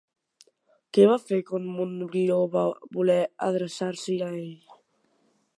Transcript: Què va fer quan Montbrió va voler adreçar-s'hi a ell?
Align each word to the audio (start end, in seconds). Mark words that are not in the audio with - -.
Què 0.97 1.05
va 1.11 1.17
fer 1.25 1.39
quan 1.49 1.67
Montbrió 1.75 2.39
va 2.57 2.65
voler 2.97 3.21
adreçar-s'hi 3.51 4.21
a 4.31 4.35
ell? 4.43 4.53